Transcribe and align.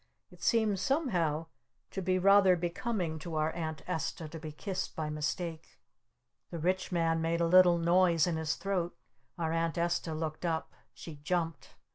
It 0.31 0.41
seemed 0.41 0.79
somehow 0.79 1.45
to 1.91 2.01
be 2.01 2.17
rather 2.17 2.55
becoming 2.55 3.19
to 3.19 3.35
our 3.35 3.51
Aunt 3.51 3.83
Esta 3.87 4.27
to 4.29 4.39
be 4.39 4.51
kissed 4.51 4.95
by 4.95 5.11
mistake. 5.11 5.79
The 6.49 6.57
Rich 6.57 6.91
Man 6.91 7.21
made 7.21 7.39
a 7.39 7.45
little 7.45 7.77
noise 7.77 8.25
in 8.25 8.35
his 8.35 8.55
throat. 8.55 8.97
Our 9.37 9.51
Aunt 9.51 9.77
Esta 9.77 10.15
looked 10.15 10.43
up. 10.43 10.73
She 10.95 11.17
jumped. 11.17 11.75